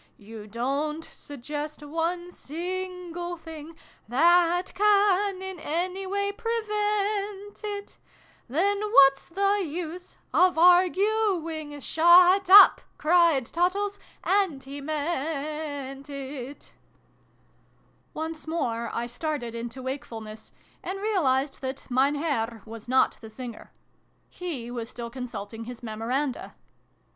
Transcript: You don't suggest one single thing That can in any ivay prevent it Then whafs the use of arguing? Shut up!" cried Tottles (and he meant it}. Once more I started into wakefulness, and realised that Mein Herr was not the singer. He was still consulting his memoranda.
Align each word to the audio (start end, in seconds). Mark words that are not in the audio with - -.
You 0.17 0.47
don't 0.47 1.03
suggest 1.05 1.83
one 1.85 2.31
single 2.31 3.37
thing 3.37 3.75
That 4.07 4.73
can 4.73 5.43
in 5.43 5.59
any 5.59 6.07
ivay 6.07 6.35
prevent 6.35 7.63
it 7.63 7.99
Then 8.49 8.81
whafs 8.81 9.29
the 9.29 9.63
use 9.63 10.17
of 10.33 10.57
arguing? 10.57 11.79
Shut 11.81 12.49
up!" 12.49 12.81
cried 12.97 13.45
Tottles 13.45 13.99
(and 14.23 14.63
he 14.63 14.81
meant 14.81 16.09
it}. 16.09 16.73
Once 18.15 18.47
more 18.47 18.89
I 18.91 19.05
started 19.05 19.53
into 19.53 19.83
wakefulness, 19.83 20.51
and 20.81 20.99
realised 20.99 21.61
that 21.61 21.85
Mein 21.91 22.15
Herr 22.15 22.63
was 22.65 22.87
not 22.87 23.19
the 23.21 23.29
singer. 23.29 23.71
He 24.31 24.71
was 24.71 24.89
still 24.89 25.11
consulting 25.11 25.65
his 25.65 25.83
memoranda. 25.83 26.55